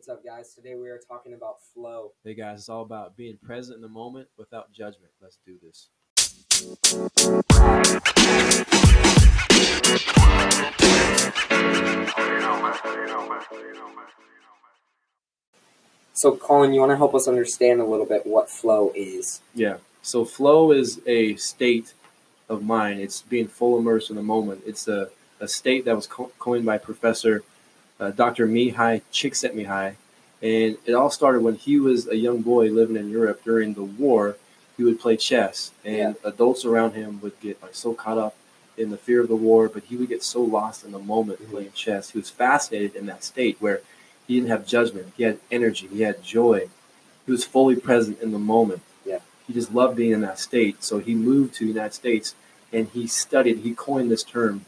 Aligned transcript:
What's 0.00 0.08
up, 0.08 0.24
guys? 0.24 0.54
Today 0.54 0.76
we 0.76 0.88
are 0.88 0.98
talking 1.06 1.34
about 1.34 1.56
flow. 1.74 2.12
Hey 2.24 2.32
guys, 2.32 2.60
it's 2.60 2.70
all 2.70 2.80
about 2.80 3.18
being 3.18 3.36
present 3.36 3.76
in 3.76 3.82
the 3.82 3.88
moment 3.88 4.28
without 4.38 4.72
judgment. 4.72 5.12
Let's 5.20 5.36
do 5.44 5.58
this. 5.62 5.90
So, 16.14 16.34
Colin, 16.34 16.72
you 16.72 16.80
want 16.80 16.92
to 16.92 16.96
help 16.96 17.14
us 17.14 17.28
understand 17.28 17.82
a 17.82 17.84
little 17.84 18.06
bit 18.06 18.26
what 18.26 18.48
flow 18.48 18.92
is? 18.94 19.42
Yeah. 19.54 19.76
So 20.00 20.24
flow 20.24 20.72
is 20.72 21.02
a 21.06 21.36
state 21.36 21.92
of 22.48 22.64
mind. 22.64 23.00
It's 23.00 23.20
being 23.20 23.48
full 23.48 23.78
immersed 23.78 24.08
in 24.08 24.16
the 24.16 24.22
moment. 24.22 24.62
It's 24.64 24.88
a, 24.88 25.10
a 25.40 25.46
state 25.46 25.84
that 25.84 25.94
was 25.94 26.06
co- 26.06 26.32
coined 26.38 26.64
by 26.64 26.78
Professor 26.78 27.44
uh, 28.00 28.10
Dr. 28.10 28.46
Mihai 28.48 29.02
Csikszentmihalyi, 29.12 29.94
and 30.42 30.78
it 30.86 30.94
all 30.94 31.10
started 31.10 31.42
when 31.42 31.54
he 31.56 31.78
was 31.78 32.08
a 32.08 32.16
young 32.16 32.40
boy 32.40 32.70
living 32.70 32.96
in 32.96 33.10
Europe 33.10 33.42
during 33.44 33.74
the 33.74 33.84
war. 33.84 34.36
He 34.76 34.84
would 34.84 34.98
play 34.98 35.16
chess, 35.16 35.72
and 35.84 36.16
Yeah. 36.22 36.30
adults 36.30 36.64
around 36.64 36.92
him 36.94 37.20
would 37.22 37.38
get 37.40 37.62
like 37.62 37.74
so 37.74 37.92
caught 37.92 38.16
up 38.16 38.34
in 38.78 38.90
the 38.90 38.96
fear 38.96 39.20
of 39.20 39.28
the 39.28 39.36
war, 39.36 39.68
but 39.68 39.84
he 39.84 39.96
would 39.96 40.08
get 40.08 40.22
so 40.22 40.40
lost 40.42 40.84
in 40.84 40.92
the 40.92 40.98
moment 40.98 41.42
Mhm. 41.42 41.50
playing 41.50 41.72
chess. 41.74 42.10
He 42.10 42.18
was 42.18 42.30
fascinated 42.30 42.96
in 42.96 43.04
that 43.06 43.22
state 43.22 43.58
where 43.60 43.82
he 44.26 44.36
didn't 44.36 44.48
have 44.48 44.66
judgment. 44.66 45.12
He 45.18 45.24
had 45.24 45.38
energy. 45.50 45.86
He 45.88 46.00
had 46.02 46.22
joy. 46.22 46.70
He 47.26 47.32
was 47.32 47.44
fully 47.44 47.76
present 47.76 48.22
in 48.22 48.32
the 48.32 48.38
moment. 48.38 48.80
Yeah. 49.04 49.18
He 49.46 49.52
just 49.52 49.74
loved 49.74 49.96
being 49.96 50.12
in 50.12 50.22
that 50.22 50.38
state. 50.38 50.82
So 50.82 50.98
he 50.98 51.14
moved 51.14 51.54
to 51.56 51.64
the 51.64 51.72
United 51.72 51.92
States 51.92 52.34
and 52.72 52.88
he 52.94 53.06
studied. 53.06 53.58
He 53.58 53.74
coined 53.74 54.10
this 54.10 54.22
term, 54.22 54.64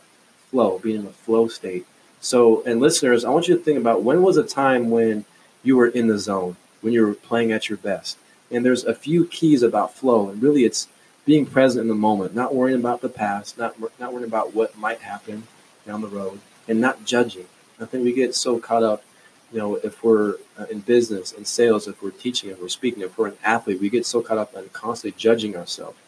flow, 0.50 0.78
being 0.78 1.00
in 1.00 1.06
a 1.06 1.10
flow 1.12 1.48
state. 1.48 1.86
So, 2.22 2.62
and 2.62 2.78
listeners, 2.78 3.24
I 3.24 3.30
want 3.30 3.48
you 3.48 3.56
to 3.56 3.62
think 3.62 3.76
about 3.76 4.04
when 4.04 4.22
was 4.22 4.36
a 4.36 4.44
time 4.44 4.90
when 4.90 5.24
you 5.64 5.76
were 5.76 5.88
in 5.88 6.06
the 6.06 6.20
zone, 6.20 6.56
when 6.80 6.92
you 6.92 7.04
were 7.04 7.14
playing 7.14 7.50
at 7.50 7.68
your 7.68 7.78
best. 7.78 8.16
And 8.48 8.64
there's 8.64 8.84
a 8.84 8.94
few 8.94 9.26
keys 9.26 9.60
about 9.60 9.92
flow, 9.92 10.28
and 10.28 10.40
really 10.40 10.64
it's 10.64 10.86
being 11.24 11.46
present 11.46 11.82
in 11.82 11.88
the 11.88 11.96
moment, 11.96 12.32
not 12.32 12.54
worrying 12.54 12.78
about 12.78 13.00
the 13.00 13.08
past, 13.08 13.58
not 13.58 13.74
not 13.98 14.12
worrying 14.12 14.28
about 14.28 14.54
what 14.54 14.78
might 14.78 15.00
happen 15.00 15.48
down 15.84 16.00
the 16.00 16.06
road, 16.06 16.38
and 16.68 16.80
not 16.80 17.04
judging. 17.04 17.46
I 17.80 17.86
think 17.86 18.04
we 18.04 18.12
get 18.12 18.36
so 18.36 18.60
caught 18.60 18.84
up, 18.84 19.02
you 19.50 19.58
know, 19.58 19.74
if 19.76 20.04
we're 20.04 20.36
uh, 20.56 20.66
in 20.70 20.78
business, 20.78 21.32
in 21.32 21.44
sales, 21.44 21.88
if 21.88 22.00
we're 22.00 22.10
teaching, 22.10 22.50
if 22.50 22.62
we're 22.62 22.68
speaking, 22.68 23.02
if 23.02 23.18
we're 23.18 23.28
an 23.28 23.38
athlete, 23.42 23.80
we 23.80 23.90
get 23.90 24.06
so 24.06 24.22
caught 24.22 24.38
up 24.38 24.54
in 24.54 24.68
constantly 24.68 25.18
judging 25.18 25.56
ourselves. 25.56 25.98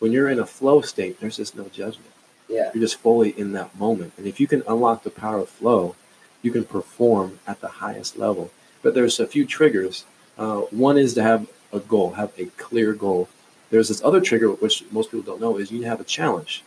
When 0.00 0.12
you're 0.12 0.28
in 0.28 0.38
a 0.38 0.44
flow 0.44 0.82
state, 0.82 1.18
there's 1.18 1.38
just 1.38 1.56
no 1.56 1.64
judgment 1.70 2.12
Yeah. 2.48 2.70
you're 2.72 2.82
just 2.82 2.96
fully 3.00 3.30
in 3.30 3.52
that 3.52 3.76
moment. 3.78 4.12
And 4.16 4.26
if 4.26 4.38
you 4.38 4.46
can 4.46 4.62
unlock 4.68 5.02
the 5.02 5.10
power 5.10 5.38
of 5.38 5.48
flow, 5.48 5.96
you 6.42 6.52
can 6.52 6.64
perform 6.64 7.40
at 7.46 7.60
the 7.60 7.68
highest 7.68 8.16
level. 8.16 8.50
But 8.82 8.94
there's 8.94 9.18
a 9.18 9.26
few 9.26 9.44
triggers. 9.44 10.04
Uh, 10.38 10.60
one 10.70 10.96
is 10.96 11.14
to 11.14 11.22
have 11.22 11.48
a 11.72 11.80
goal, 11.80 12.12
have 12.12 12.32
a 12.38 12.46
clear 12.56 12.92
goal. 12.92 13.28
There's 13.70 13.88
this 13.88 14.02
other 14.04 14.20
trigger, 14.20 14.50
which 14.50 14.84
most 14.92 15.10
people 15.10 15.24
don't 15.24 15.40
know, 15.40 15.56
is 15.56 15.72
you 15.72 15.82
have 15.82 16.00
a 16.00 16.04
challenge. 16.04 16.62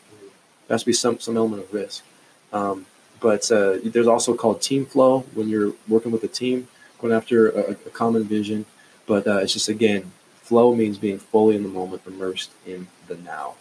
There 0.67 0.75
has 0.75 0.81
to 0.81 0.87
be 0.87 0.93
some, 0.93 1.19
some 1.19 1.37
element 1.37 1.63
of 1.63 1.73
risk. 1.73 2.03
Um, 2.51 2.85
but 3.19 3.49
uh, 3.51 3.77
there's 3.83 4.07
also 4.07 4.33
called 4.33 4.61
team 4.61 4.85
flow 4.85 5.19
when 5.33 5.49
you're 5.49 5.73
working 5.87 6.11
with 6.11 6.23
a 6.23 6.27
team, 6.27 6.67
going 6.99 7.13
after 7.13 7.49
a, 7.49 7.71
a 7.71 7.75
common 7.75 8.23
vision. 8.25 8.65
But 9.05 9.27
uh, 9.27 9.37
it's 9.37 9.53
just, 9.53 9.69
again, 9.69 10.11
flow 10.41 10.75
means 10.75 10.97
being 10.97 11.19
fully 11.19 11.55
in 11.55 11.63
the 11.63 11.69
moment, 11.69 12.01
immersed 12.05 12.51
in 12.65 12.87
the 13.07 13.15
now. 13.15 13.55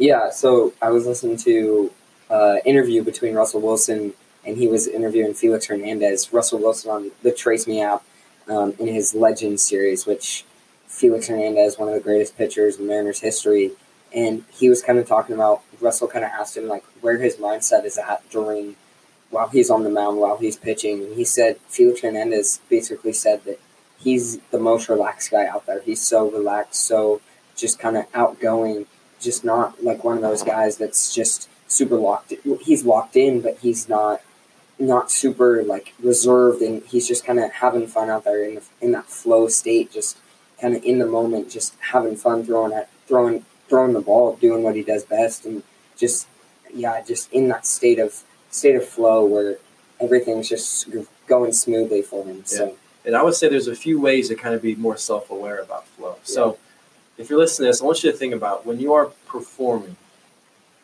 Yeah, 0.00 0.30
so 0.30 0.72
I 0.80 0.88
was 0.88 1.06
listening 1.06 1.36
to 1.38 1.92
uh, 2.30 2.56
interview 2.64 3.04
between 3.04 3.34
Russell 3.34 3.60
Wilson 3.60 4.14
and 4.46 4.56
he 4.56 4.66
was 4.66 4.88
interviewing 4.88 5.34
Felix 5.34 5.66
Hernandez. 5.66 6.32
Russell 6.32 6.58
Wilson 6.58 6.90
on 6.90 7.10
the 7.22 7.30
TraceMe 7.30 7.84
app 7.84 8.02
um, 8.48 8.72
in 8.78 8.86
his 8.86 9.14
Legends 9.14 9.62
series, 9.62 10.06
which 10.06 10.46
Felix 10.86 11.28
Hernandez, 11.28 11.78
one 11.78 11.88
of 11.88 11.94
the 11.94 12.00
greatest 12.00 12.38
pitchers 12.38 12.78
in 12.78 12.86
Mariners 12.86 13.20
history, 13.20 13.72
and 14.14 14.46
he 14.50 14.70
was 14.70 14.82
kind 14.82 14.98
of 14.98 15.06
talking 15.06 15.34
about 15.34 15.60
Russell 15.82 16.08
kind 16.08 16.24
of 16.24 16.30
asked 16.30 16.56
him 16.56 16.66
like 16.66 16.82
where 17.02 17.18
his 17.18 17.36
mindset 17.36 17.84
is 17.84 17.98
at 17.98 18.28
during 18.30 18.76
while 19.28 19.48
he's 19.48 19.68
on 19.68 19.84
the 19.84 19.90
mound 19.90 20.16
while 20.16 20.38
he's 20.38 20.56
pitching, 20.56 21.04
and 21.04 21.14
he 21.14 21.24
said 21.26 21.58
Felix 21.68 22.00
Hernandez 22.00 22.58
basically 22.70 23.12
said 23.12 23.44
that 23.44 23.60
he's 23.98 24.38
the 24.50 24.58
most 24.58 24.88
relaxed 24.88 25.30
guy 25.30 25.44
out 25.44 25.66
there. 25.66 25.82
He's 25.82 26.00
so 26.00 26.30
relaxed, 26.30 26.86
so 26.86 27.20
just 27.54 27.78
kind 27.78 27.98
of 27.98 28.06
outgoing 28.14 28.86
just 29.20 29.44
not 29.44 29.82
like 29.82 30.02
one 30.04 30.16
of 30.16 30.22
those 30.22 30.42
guys 30.42 30.76
that's 30.76 31.14
just 31.14 31.48
super 31.68 31.96
locked. 31.96 32.32
In. 32.32 32.58
He's 32.60 32.84
locked 32.84 33.16
in, 33.16 33.40
but 33.40 33.58
he's 33.58 33.88
not 33.88 34.22
not 34.78 35.10
super 35.10 35.62
like 35.62 35.94
reserved, 36.02 36.62
and 36.62 36.82
he's 36.84 37.06
just 37.06 37.24
kind 37.24 37.38
of 37.38 37.52
having 37.52 37.86
fun 37.86 38.08
out 38.08 38.24
there 38.24 38.42
in 38.42 38.56
the, 38.56 38.62
in 38.80 38.92
that 38.92 39.06
flow 39.06 39.48
state, 39.48 39.92
just 39.92 40.18
kind 40.60 40.74
of 40.74 40.82
in 40.84 40.98
the 40.98 41.06
moment, 41.06 41.50
just 41.50 41.74
having 41.92 42.16
fun 42.16 42.44
throwing 42.44 42.72
at 42.72 42.88
throwing 43.06 43.44
throwing 43.68 43.92
the 43.92 44.00
ball, 44.00 44.36
doing 44.36 44.62
what 44.62 44.74
he 44.74 44.82
does 44.82 45.04
best, 45.04 45.44
and 45.44 45.62
just 45.96 46.26
yeah, 46.74 47.02
just 47.02 47.32
in 47.32 47.48
that 47.48 47.66
state 47.66 47.98
of 47.98 48.22
state 48.50 48.74
of 48.74 48.86
flow 48.86 49.24
where 49.24 49.58
everything's 50.00 50.48
just 50.48 50.88
going 51.26 51.52
smoothly 51.52 52.02
for 52.02 52.24
him. 52.24 52.44
So 52.44 52.76
And 53.04 53.16
I 53.16 53.22
would 53.22 53.34
say 53.34 53.48
there's 53.48 53.68
a 53.68 53.76
few 53.76 54.00
ways 54.00 54.28
to 54.28 54.34
kind 54.34 54.54
of 54.54 54.62
be 54.62 54.74
more 54.74 54.96
self 54.96 55.30
aware 55.30 55.58
about 55.58 55.86
flow. 55.88 56.16
So 56.22 56.58
if 57.20 57.28
you're 57.30 57.38
listening 57.38 57.66
to 57.66 57.70
this, 57.70 57.82
I 57.82 57.84
want 57.84 58.02
you 58.02 58.10
to 58.10 58.16
think 58.16 58.34
about 58.34 58.64
when 58.66 58.80
you 58.80 58.92
are 58.92 59.06
performing, 59.26 59.96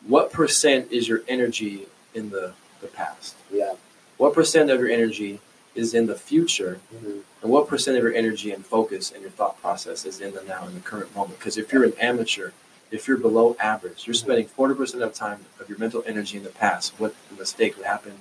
what 0.05 0.31
percent 0.31 0.91
is 0.91 1.07
your 1.07 1.21
energy 1.27 1.87
in 2.13 2.29
the, 2.29 2.53
the 2.81 2.87
past? 2.87 3.35
yeah, 3.51 3.73
What 4.17 4.33
percent 4.33 4.69
of 4.69 4.79
your 4.79 4.89
energy 4.89 5.39
is 5.75 5.93
in 5.93 6.05
the 6.07 6.15
future? 6.15 6.79
hmm 6.95 7.19
And 7.41 7.51
what 7.51 7.67
percent 7.67 7.97
of 7.97 8.03
your 8.03 8.13
energy 8.13 8.51
and 8.51 8.65
focus 8.65 9.11
and 9.11 9.21
your 9.21 9.31
thought 9.31 9.59
process 9.61 10.05
is 10.05 10.19
in 10.21 10.33
the 10.33 10.43
now, 10.43 10.67
in 10.67 10.73
the 10.73 10.79
current 10.79 11.15
moment? 11.15 11.39
Because 11.39 11.57
if 11.57 11.71
you're 11.73 11.83
an 11.83 11.93
amateur, 11.99 12.51
if 12.91 13.07
you're 13.07 13.17
below 13.17 13.55
average, 13.59 14.07
you're 14.07 14.13
spending 14.13 14.47
40% 14.47 15.01
of 15.01 15.13
time 15.13 15.45
of 15.59 15.67
your 15.69 15.77
mental 15.77 16.03
energy 16.07 16.37
in 16.37 16.43
the 16.43 16.49
past, 16.49 16.93
what 16.99 17.13
the 17.29 17.35
mistake 17.35 17.75
that 17.77 17.85
happened 17.85 18.19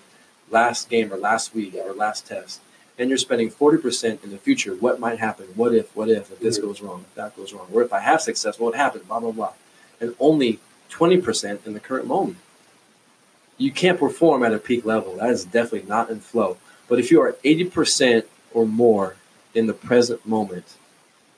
last 0.51 0.89
game 0.89 1.13
or 1.13 1.17
last 1.17 1.55
week 1.55 1.75
or 1.75 1.93
last 1.93 2.27
test. 2.27 2.61
And 2.99 3.11
you're 3.11 3.19
spending 3.19 3.51
40% 3.51 4.25
in 4.25 4.31
the 4.31 4.39
future, 4.39 4.75
what 4.75 4.99
might 4.99 5.19
happen, 5.19 5.47
what 5.55 5.75
if, 5.75 5.95
what 5.95 6.09
if, 6.09 6.31
if 6.33 6.41
this 6.41 6.59
Mhm. 6.59 6.63
goes 6.63 6.81
wrong, 6.81 7.05
if 7.09 7.15
that 7.15 7.37
goes 7.37 7.53
wrong, 7.53 7.69
or 7.73 7.83
if 7.83 7.93
I 7.93 8.01
have 8.01 8.23
success, 8.23 8.59
what 8.59 8.73
would 8.73 8.77
happen, 8.77 9.03
blah, 9.07 9.21
blah, 9.21 9.33
blah. 9.33 9.53
And 10.01 10.15
only 10.19 10.61
20% 10.91 11.67
in 11.67 11.75
the 11.75 11.81
current 11.81 12.07
moment. 12.07 12.39
You 13.59 13.71
can't 13.71 13.99
perform 13.99 14.43
at 14.45 14.53
a 14.55 14.59
peak 14.59 14.85
level. 14.85 15.17
That 15.17 15.31
is 15.31 15.45
definitely 15.45 15.89
not 15.89 16.11
in 16.11 16.21
flow. 16.21 16.57
But 16.89 16.99
if 16.99 17.11
you 17.11 17.21
are 17.21 17.37
80% 17.45 18.25
or 18.53 18.67
more 18.67 19.17
in 19.55 19.67
the 19.67 19.73
present 19.75 20.27
moment, 20.27 20.75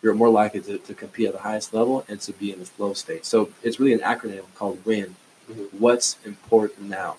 you're 0.02 0.14
more 0.14 0.28
likely 0.28 0.60
to, 0.60 0.78
to 0.78 0.94
compete 0.94 1.26
at 1.28 1.32
the 1.32 1.40
highest 1.40 1.72
level 1.75 2.04
and 2.08 2.20
to 2.20 2.32
be 2.32 2.52
in 2.52 2.60
the 2.60 2.66
flow 2.66 2.92
state. 2.92 3.25
So 3.26 3.50
it's 3.62 3.80
really 3.80 3.92
an 3.94 4.00
acronym 4.00 4.44
called 4.54 4.84
WIN. 4.84 5.16
Mhm. 5.50 5.69
What's 5.72 6.16
important 6.25 6.88
now? 6.88 7.16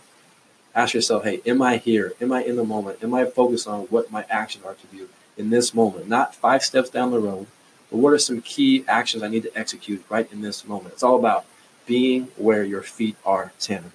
Ask 0.80 0.94
yourself, 0.94 1.26
hey, 1.26 1.42
am 1.46 1.62
I 1.62 1.76
here? 1.76 2.14
Am 2.22 2.32
I 2.32 2.42
in 2.42 2.56
the 2.56 2.64
moment? 2.64 3.04
Am 3.04 3.14
I 3.14 3.26
focused 3.26 3.68
on 3.68 3.82
what 3.88 4.14
my 4.14 4.26
actions 4.30 4.64
are 4.64 4.76
to 4.76 4.88
do 4.88 5.10
in 5.36 5.50
this 5.50 5.74
moment? 5.74 6.08
Not 6.08 6.34
five 6.34 6.64
steps 6.64 6.90
down 6.90 7.12
the 7.12 7.20
road, 7.20 7.48
but 7.92 7.98
what 7.98 8.14
are 8.14 8.18
some 8.18 8.40
key 8.42 8.86
actions 8.88 9.22
I 9.22 9.28
need 9.28 9.44
to 9.44 9.58
execute 9.58 10.06
right 10.08 10.32
in 10.32 10.40
this 10.40 10.66
moment? 10.66 10.94
It's 10.94 11.04
all 11.04 11.20
about 11.20 11.44
being 11.86 12.30
where 12.38 12.64
your 12.64 12.82
feet 12.82 13.18
are, 13.26 13.52
Tanner. 13.60 13.92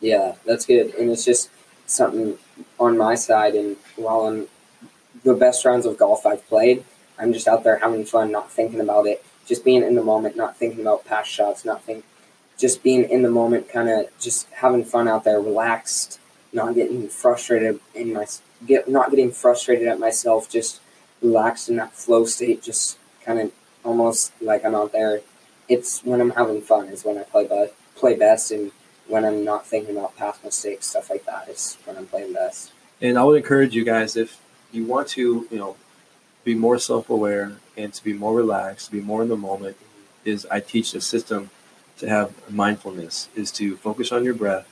Yeah, 0.00 0.36
that's 0.44 0.64
good. 0.64 0.94
And 0.94 1.10
it's 1.10 1.24
just 1.24 1.50
something 1.86 2.38
on 2.78 2.96
my 2.96 3.16
side. 3.16 3.56
And 3.56 3.76
while 3.96 4.26
I'm 4.28 4.46
the 5.24 5.34
best 5.34 5.64
rounds 5.64 5.86
of 5.86 5.98
golf 5.98 6.24
I've 6.24 6.46
played, 6.46 6.84
I'm 7.18 7.32
just 7.32 7.48
out 7.48 7.64
there 7.64 7.80
having 7.80 8.04
fun, 8.04 8.30
not 8.30 8.52
thinking 8.52 8.78
about 8.78 9.08
it, 9.08 9.24
just 9.44 9.64
being 9.64 9.82
in 9.82 9.96
the 9.96 10.04
moment, 10.04 10.36
not 10.36 10.56
thinking 10.56 10.82
about 10.82 11.04
past 11.04 11.28
shots, 11.28 11.64
not 11.64 11.82
think, 11.82 12.04
just 12.56 12.82
being 12.82 13.04
in 13.04 13.22
the 13.22 13.30
moment, 13.30 13.68
kind 13.68 13.88
of 13.88 14.06
just 14.18 14.48
having 14.50 14.84
fun 14.84 15.08
out 15.08 15.24
there, 15.24 15.40
relaxed, 15.40 16.18
not 16.52 16.74
getting 16.74 17.08
frustrated 17.08 17.80
in 17.94 18.12
my 18.12 18.26
get 18.66 18.88
not 18.88 19.10
getting 19.10 19.30
frustrated 19.30 19.86
at 19.88 20.00
myself, 20.00 20.48
just 20.48 20.80
relaxed 21.20 21.68
in 21.68 21.76
that 21.76 21.92
flow 21.92 22.24
state, 22.24 22.62
just 22.62 22.98
kind 23.24 23.40
of 23.40 23.52
almost 23.84 24.32
like 24.40 24.64
I'm 24.64 24.74
out 24.74 24.92
there. 24.92 25.20
It's 25.68 26.02
when 26.04 26.20
I'm 26.20 26.30
having 26.30 26.62
fun 26.62 26.88
is 26.88 27.04
when 27.04 27.18
I 27.18 27.22
play 27.24 27.46
best, 27.46 27.74
play 27.96 28.16
best, 28.16 28.50
and 28.50 28.72
when 29.08 29.24
I'm 29.24 29.44
not 29.44 29.66
thinking 29.66 29.96
about 29.96 30.16
past 30.16 30.44
mistakes, 30.44 30.86
stuff 30.86 31.10
like 31.10 31.24
that 31.26 31.48
is 31.48 31.76
when 31.84 31.96
I'm 31.96 32.06
playing 32.06 32.32
best. 32.32 32.72
And 33.00 33.18
I 33.18 33.24
would 33.24 33.36
encourage 33.36 33.74
you 33.74 33.84
guys 33.84 34.16
if 34.16 34.40
you 34.72 34.84
want 34.84 35.08
to, 35.08 35.46
you 35.50 35.58
know, 35.58 35.76
be 36.44 36.54
more 36.54 36.78
self-aware 36.78 37.56
and 37.76 37.92
to 37.92 38.04
be 38.04 38.12
more 38.12 38.34
relaxed, 38.34 38.86
to 38.86 38.92
be 38.92 39.00
more 39.00 39.22
in 39.22 39.28
the 39.28 39.36
moment, 39.36 39.76
is 40.24 40.46
I 40.50 40.60
teach 40.60 40.92
the 40.92 41.00
system 41.00 41.50
to 41.98 42.08
have 42.08 42.32
mindfulness, 42.50 43.28
is 43.34 43.50
to 43.52 43.76
focus 43.76 44.12
on 44.12 44.24
your 44.24 44.34
breath, 44.34 44.68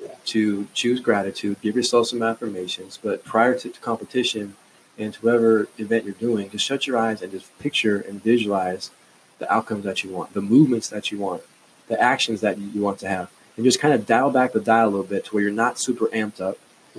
Yeah. 0.00 0.08
to 0.26 0.66
choose 0.74 1.00
gratitude, 1.00 1.56
give 1.62 1.76
yourself 1.76 2.08
some 2.08 2.22
affirmations, 2.22 2.98
but 3.02 3.24
prior 3.24 3.56
to, 3.58 3.68
to 3.68 3.80
competition 3.80 4.56
and 4.98 5.14
to 5.14 5.20
whatever 5.20 5.68
event 5.78 6.04
you're 6.04 6.14
doing, 6.14 6.50
just 6.50 6.64
shut 6.64 6.86
your 6.86 6.98
eyes 6.98 7.22
and 7.22 7.30
just 7.32 7.56
picture 7.58 7.98
and 8.00 8.22
visualize 8.22 8.90
the 9.38 9.52
outcomes 9.52 9.84
that 9.84 10.02
you 10.02 10.10
want, 10.10 10.32
the 10.34 10.40
movements 10.40 10.88
that 10.88 11.10
you 11.10 11.18
want, 11.18 11.42
the 11.88 12.00
actions 12.00 12.40
that 12.40 12.58
you, 12.58 12.66
you 12.68 12.80
want 12.80 12.98
to 13.00 13.08
have, 13.08 13.30
and 13.56 13.64
just 13.64 13.80
kind 13.80 13.92
of 13.94 14.06
dial 14.06 14.30
back 14.30 14.52
the 14.52 14.60
dial 14.60 14.88
a 14.88 14.90
little 14.90 15.04
bit 15.06 15.24
to 15.26 15.34
where 15.34 15.42
you're 15.42 15.52
not 15.52 15.78
super 15.78 16.06
amped 16.08 16.40
up. 16.40 16.58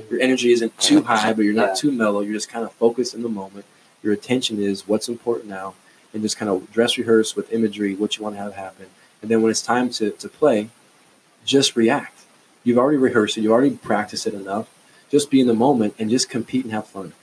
Your 0.09 0.19
energy 0.19 0.51
isn't 0.51 0.77
too 0.79 1.03
high, 1.03 1.33
but 1.33 1.43
you're 1.45 1.53
not 1.53 1.69
Yeah. 1.69 1.73
too 1.75 1.91
mellow. 1.91 2.21
You're 2.21 2.33
just 2.33 2.49
kind 2.49 2.65
of 2.65 2.71
focused 2.73 3.13
in 3.13 3.21
the 3.21 3.29
moment. 3.29 3.65
Your 4.01 4.13
attention 4.13 4.59
is 4.61 4.87
what's 4.87 5.07
important 5.07 5.49
now, 5.49 5.75
and 6.13 6.21
just 6.21 6.37
kind 6.37 6.49
of 6.49 6.71
dress 6.71 6.97
rehearse 6.97 7.35
with 7.35 7.51
imagery 7.53 7.95
what 7.95 8.17
you 8.17 8.23
want 8.23 8.35
to 8.35 8.41
have 8.41 8.53
happen. 8.53 8.87
And 9.23 9.31
then 9.31 9.41
when 9.41 9.49
it's 9.49 9.61
time 9.61 9.89
to, 9.91 10.11
to 10.11 10.27
play, 10.27 10.69
just 11.45 11.77
react. 11.77 12.25
You've 12.65 12.77
already 12.77 12.97
rehearsed 12.97 13.37
it, 13.37 13.41
you've 13.41 13.53
already 13.53 13.77
practiced 13.77 14.27
it 14.27 14.33
enough. 14.33 14.69
Just 15.09 15.31
be 15.31 15.39
in 15.39 15.47
the 15.47 15.53
moment 15.53 15.95
and 15.97 16.09
just 16.09 16.29
compete 16.29 16.65
and 16.65 16.73
have 16.73 16.87
fun. 16.87 17.13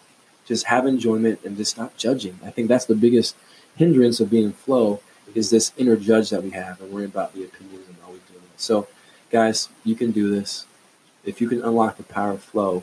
Just 0.46 0.66
have 0.66 0.86
enjoyment 0.86 1.40
and 1.44 1.58
just 1.58 1.72
stop 1.72 1.96
judging. 1.98 2.40
I 2.42 2.50
think 2.50 2.68
that's 2.68 2.86
the 2.86 2.94
biggest 2.94 3.36
hindrance 3.76 4.18
of 4.18 4.30
being 4.30 4.46
in 4.46 4.52
flow 4.52 5.00
is 5.34 5.50
this 5.50 5.72
inner 5.76 5.96
judge 5.96 6.30
that 6.30 6.42
we 6.42 6.50
have 6.50 6.80
and 6.80 6.90
worry 6.90 7.04
about 7.04 7.34
the 7.34 7.44
opinions 7.44 7.86
and 7.86 7.96
always 8.04 8.22
doing 8.22 8.42
it. 8.42 8.60
So, 8.60 8.88
guys, 9.30 9.68
you 9.84 9.94
can 9.94 10.10
do 10.10 10.30
this. 10.30 10.66
If 11.24 11.40
you 11.42 11.48
can 11.48 11.62
unlock 11.62 11.98
the 11.98 12.02
power 12.02 12.32
of 12.32 12.42
flow, 12.42 12.82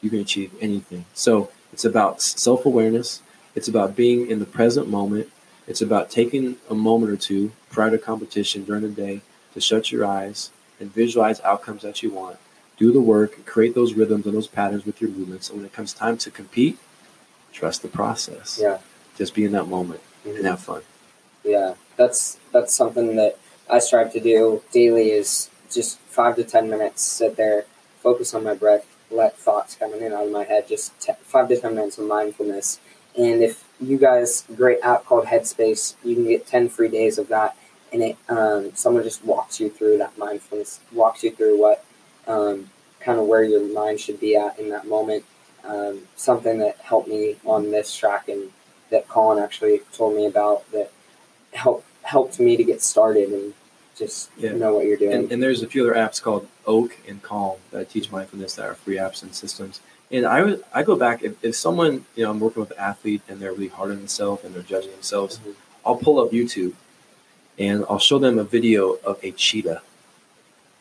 you 0.00 0.08
can 0.08 0.20
achieve 0.20 0.52
anything. 0.60 1.04
So, 1.12 1.50
it's 1.70 1.84
about 1.84 2.22
self 2.22 2.64
awareness, 2.64 3.20
it's 3.54 3.68
about 3.68 3.94
being 3.94 4.30
in 4.30 4.38
the 4.38 4.46
present 4.46 4.88
moment, 4.88 5.28
it's 5.66 5.80
about 5.82 6.10
taking 6.10 6.56
a 6.68 6.74
moment 6.74 7.12
or 7.12 7.16
two 7.16 7.52
prior 7.70 7.90
to 7.90 7.98
competition 7.98 8.64
during 8.64 8.82
the 8.82 8.88
day 8.88 9.20
to 9.54 9.60
shut 9.60 9.90
your 9.90 10.04
eyes 10.04 10.50
and 10.80 10.92
visualize 10.92 11.40
outcomes 11.40 11.82
that 11.82 12.02
you 12.02 12.10
want. 12.10 12.36
Do 12.76 12.90
the 12.92 13.00
work, 13.00 13.46
create 13.46 13.74
those 13.74 13.94
rhythms 13.94 14.26
and 14.26 14.34
those 14.34 14.48
patterns 14.48 14.84
with 14.84 15.00
your 15.00 15.10
movements. 15.10 15.48
And 15.48 15.58
when 15.58 15.66
it 15.66 15.72
comes 15.72 15.92
time 15.92 16.18
to 16.18 16.30
compete, 16.30 16.78
trust 17.52 17.82
the 17.82 17.88
process. 17.88 18.58
Yeah. 18.60 18.78
Just 19.16 19.32
be 19.34 19.44
in 19.44 19.52
that 19.52 19.68
moment 19.68 20.00
Mhm. 20.26 20.36
and 20.38 20.46
have 20.46 20.60
fun. 20.60 20.82
Yeah, 21.44 21.74
that's 21.96 22.38
that's 22.52 22.74
something 22.74 23.14
that 23.16 23.38
I 23.70 23.78
strive 23.78 24.12
to 24.14 24.20
do 24.20 24.62
daily. 24.72 25.12
Is 25.12 25.50
just 25.70 25.98
five 26.00 26.34
to 26.36 26.44
ten 26.44 26.68
minutes, 26.68 27.02
sit 27.02 27.36
there, 27.36 27.66
focus 28.02 28.34
on 28.34 28.42
my 28.42 28.54
breath, 28.54 28.86
let 29.10 29.36
thoughts 29.38 29.76
come 29.76 29.92
in 29.94 30.02
and 30.02 30.12
out 30.14 30.26
of 30.26 30.32
my 30.32 30.44
head. 30.44 30.66
Just 30.66 30.98
te- 31.00 31.12
five 31.22 31.48
to 31.48 31.56
ten 31.60 31.74
minutes 31.76 31.96
of 31.98 32.06
mindfulness. 32.08 32.80
And 33.16 33.42
if 33.42 33.64
you 33.80 33.98
guys, 33.98 34.44
great 34.56 34.80
app 34.82 35.04
called 35.04 35.26
Headspace, 35.26 35.94
you 36.04 36.14
can 36.14 36.24
get 36.24 36.46
ten 36.46 36.68
free 36.68 36.88
days 36.88 37.18
of 37.18 37.28
that, 37.28 37.56
and 37.92 38.02
it 38.02 38.16
um, 38.28 38.72
someone 38.74 39.02
just 39.02 39.24
walks 39.24 39.60
you 39.60 39.70
through 39.70 39.98
that 39.98 40.16
mindfulness, 40.18 40.80
walks 40.92 41.22
you 41.22 41.30
through 41.30 41.60
what 41.60 41.84
um, 42.26 42.70
kind 43.00 43.18
of 43.18 43.26
where 43.26 43.44
your 43.44 43.62
mind 43.72 44.00
should 44.00 44.18
be 44.20 44.36
at 44.36 44.58
in 44.58 44.70
that 44.70 44.86
moment. 44.86 45.24
Um, 45.64 46.02
something 46.16 46.58
that 46.58 46.76
helped 46.78 47.08
me 47.08 47.36
on 47.44 47.70
this 47.70 47.94
track 47.96 48.28
and 48.28 48.50
that 48.90 49.08
Colin 49.08 49.42
actually 49.42 49.80
told 49.92 50.14
me 50.14 50.26
about 50.26 50.70
that 50.72 50.90
helped 51.52 51.86
helped 52.02 52.38
me 52.38 52.56
to 52.56 52.64
get 52.64 52.82
started 52.82 53.30
and 53.30 53.54
just 53.96 54.30
Yeah. 54.36 54.52
know 54.52 54.74
what 54.74 54.86
you're 54.86 54.96
doing. 54.98 55.14
And, 55.14 55.32
and 55.32 55.42
there's 55.42 55.62
a 55.62 55.66
few 55.66 55.82
other 55.88 55.94
apps 55.94 56.20
called 56.20 56.48
Oak 56.66 56.98
and 57.08 57.22
Calm 57.22 57.58
that 57.70 57.88
teach 57.88 58.10
mindfulness 58.10 58.56
that 58.56 58.66
are 58.66 58.74
free 58.74 58.96
apps 58.96 59.22
and 59.22 59.34
systems. 59.34 59.80
And 60.10 60.26
I 60.26 60.56
I 60.72 60.82
go 60.82 60.96
back 60.96 61.22
if, 61.22 61.42
if 61.44 61.56
someone 61.56 62.04
you 62.14 62.24
know 62.24 62.30
I'm 62.30 62.40
working 62.40 62.60
with 62.60 62.70
an 62.72 62.78
athlete 62.78 63.22
and 63.28 63.40
they're 63.40 63.52
really 63.52 63.68
hard 63.68 63.90
on 63.90 63.96
themselves 63.96 64.44
and 64.44 64.54
they're 64.54 64.62
judging 64.62 64.92
themselves, 64.92 65.38
Mhm. 65.38 65.54
I'll 65.84 65.96
pull 65.96 66.20
up 66.20 66.30
YouTube 66.30 66.72
and 67.58 67.84
I'll 67.90 67.98
show 67.98 68.18
them 68.18 68.38
a 68.38 68.44
video 68.44 68.94
of 69.04 69.18
a 69.22 69.32
cheetah 69.32 69.82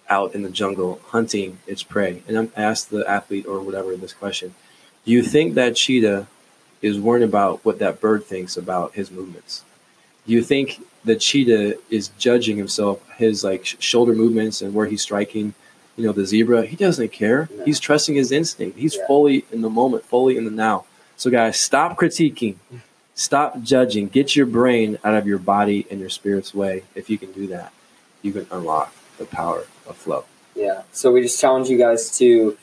out 0.09 0.35
in 0.35 0.41
the 0.41 0.49
jungle 0.49 0.99
hunting 1.07 1.59
its 1.65 1.83
prey. 1.83 2.23
And 2.27 2.37
I'm 2.37 2.51
asked 2.55 2.89
the 2.89 3.09
athlete 3.09 3.45
or 3.47 3.59
whatever 3.61 3.95
this 3.95 4.13
question: 4.13 4.53
Do 5.05 5.11
you 5.11 5.23
think 5.23 5.55
that 5.55 5.75
cheetah 5.75 6.27
is 6.81 6.99
worrying 6.99 7.27
about 7.27 7.63
what 7.63 7.79
that 7.79 8.01
bird 8.01 8.25
thinks 8.25 8.57
about 8.57 8.93
his 8.93 9.09
movements? 9.11 9.63
Do 10.27 10.33
you 10.33 10.41
think 10.43 10.81
the 11.05 11.15
cheetah 11.15 11.77
is 11.89 12.09
judging 12.17 12.57
himself, 12.57 13.01
his 13.17 13.43
like 13.43 13.65
sh- 13.65 13.75
shoulder 13.79 14.13
movements 14.13 14.61
and 14.61 14.73
where 14.73 14.85
he's 14.87 15.01
striking? 15.01 15.53
You 15.95 16.07
know, 16.07 16.11
the 16.11 16.25
zebra, 16.25 16.63
he 16.65 16.75
doesn't 16.75 17.11
care. 17.11 17.49
No. 17.55 17.65
He's 17.65 17.79
trusting 17.79 18.15
his 18.15 18.31
instinct. 18.31 18.77
He's 18.79 18.95
Yeah. 18.95 19.05
fully 19.07 19.45
in 19.51 19.61
the 19.61 19.69
moment, 19.69 20.05
fully 20.05 20.37
in 20.37 20.45
the 20.45 20.51
now. 20.51 20.85
So, 21.17 21.29
guys, 21.29 21.59
stop 21.59 21.97
critiquing, 21.97 22.55
stop 23.13 23.61
judging. 23.61 24.07
Get 24.07 24.35
your 24.35 24.47
brain 24.47 24.97
out 25.03 25.13
of 25.15 25.27
your 25.27 25.37
body 25.37 25.85
and 25.91 25.99
your 25.99 26.09
spirit's 26.09 26.53
way. 26.53 26.83
If 26.95 27.09
you 27.09 27.17
can 27.17 27.31
do 27.31 27.45
that, 27.47 27.71
you 28.23 28.31
can 28.33 28.47
unlock 28.51 28.93
the 29.17 29.25
power 29.25 29.65
of 29.87 29.95
flow. 29.95 30.25
Yeah. 30.55 30.83
So 30.91 31.11
we 31.11 31.21
just 31.21 31.39
challenge 31.39 31.69
you 31.69 31.77
guys 31.77 32.15
to 32.17 32.57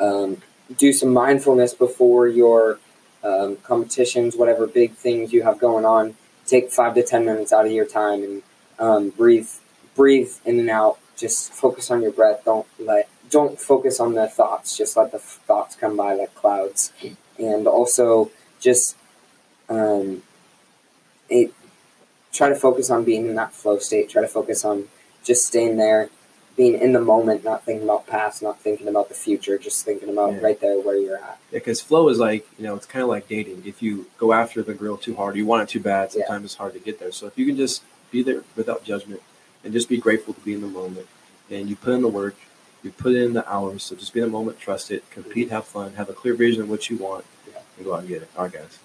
um, 0.00 0.42
do 0.76 0.92
some 0.92 1.12
mindfulness 1.12 1.74
before 1.74 2.28
your 2.28 2.78
um, 3.24 3.56
competitions, 3.56 4.36
whatever 4.36 4.66
big 4.66 4.92
things 4.94 5.32
you 5.32 5.42
have 5.42 5.58
going 5.58 5.84
on. 5.84 6.16
Take 6.46 6.70
five 6.70 6.94
to 6.94 7.02
ten 7.02 7.24
minutes 7.24 7.52
out 7.52 7.66
of 7.66 7.72
your 7.72 7.86
time 7.86 8.22
and 8.22 8.42
um, 8.78 9.10
breathe, 9.10 9.48
breathe 9.96 10.32
in 10.44 10.60
and 10.60 10.70
out. 10.70 10.98
Just 11.16 11.52
focus 11.52 11.90
on 11.90 12.02
your 12.02 12.12
breath. 12.12 12.42
Don't 12.44 12.66
let, 12.78 13.08
don't 13.30 13.58
focus 13.60 14.00
on 14.00 14.14
the 14.14 14.28
thoughts. 14.28 14.76
Just 14.76 14.96
let 14.96 15.12
the 15.12 15.18
thoughts 15.18 15.74
come 15.76 15.96
by 15.96 16.14
like 16.14 16.34
clouds. 16.34 16.92
And 17.38 17.66
also, 17.66 18.30
just 18.60 18.96
um, 19.68 20.22
it, 21.28 21.52
try 22.32 22.48
to 22.48 22.54
focus 22.54 22.90
on 22.90 23.04
being 23.04 23.26
in 23.26 23.34
that 23.36 23.52
flow 23.52 23.78
state. 23.78 24.10
Try 24.10 24.22
to 24.22 24.28
focus 24.28 24.64
on 24.64 24.88
just 25.24 25.46
staying 25.46 25.76
there, 25.76 26.08
being 26.56 26.74
in 26.74 26.92
the 26.92 27.00
moment, 27.00 27.44
not 27.44 27.64
thinking 27.64 27.84
about 27.84 28.06
past, 28.06 28.42
not 28.42 28.60
thinking 28.60 28.86
about 28.88 29.08
the 29.08 29.14
future, 29.14 29.58
just 29.58 29.84
thinking 29.84 30.08
about 30.08 30.34
Yeah. 30.34 30.40
right 30.40 30.60
there 30.60 30.78
where 30.78 30.96
you're 30.96 31.16
at. 31.18 31.38
Because 31.50 31.80
flow 31.80 32.08
is 32.08 32.18
like, 32.18 32.46
you 32.58 32.64
know, 32.64 32.74
it's 32.74 32.86
kind 32.86 33.02
of 33.02 33.08
like 33.08 33.26
dating. 33.28 33.62
If 33.66 33.82
you 33.82 34.06
go 34.18 34.32
after 34.32 34.62
the 34.62 34.74
girl 34.74 34.96
too 34.96 35.14
hard, 35.16 35.36
you 35.36 35.46
want 35.46 35.62
it 35.64 35.72
too 35.72 35.80
bad, 35.80 36.14
Yeah. 36.14 36.26
sometimes 36.26 36.44
it's 36.46 36.54
hard 36.54 36.74
to 36.74 36.78
get 36.78 37.00
there. 37.00 37.10
So 37.12 37.26
if 37.26 37.36
you 37.38 37.46
can 37.46 37.56
just 37.56 37.82
be 38.10 38.22
there 38.22 38.44
without 38.54 38.84
judgment 38.84 39.22
and 39.66 39.72
just 39.72 39.88
be 39.88 39.98
grateful 39.98 40.32
to 40.32 40.40
be 40.42 40.54
in 40.54 40.60
the 40.60 40.68
moment 40.68 41.08
and 41.50 41.68
you 41.68 41.74
put 41.74 41.92
in 41.92 42.00
the 42.00 42.08
work, 42.08 42.36
you 42.84 42.92
put 42.92 43.16
in 43.16 43.32
the 43.32 43.52
hours, 43.52 43.82
so 43.82 43.96
just 43.96 44.14
be 44.14 44.20
in 44.20 44.26
the 44.26 44.32
moment, 44.32 44.60
trust 44.60 44.92
it, 44.92 45.08
compete, 45.10 45.50
have 45.50 45.64
fun, 45.64 45.92
have 45.94 46.08
a 46.08 46.12
clear 46.12 46.34
vision 46.34 46.62
of 46.62 46.70
what 46.70 46.88
you 46.88 46.96
want, 46.96 47.24
and 47.76 47.84
go 47.84 47.94
out 47.94 48.00
and 48.00 48.08
get 48.08 48.22
it. 48.22 48.30
All 48.36 48.44
right, 48.44 48.52
guys. 48.52 48.78